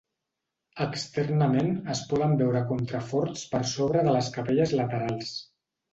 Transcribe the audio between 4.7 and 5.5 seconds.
laterals.